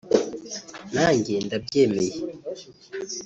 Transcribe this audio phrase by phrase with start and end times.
[0.93, 2.13] Nanjye ndabyemeye